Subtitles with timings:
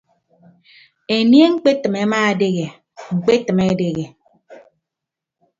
[1.15, 2.65] Enie ñkpetịm ama edehe
[3.15, 4.05] ñkpetịm edehe.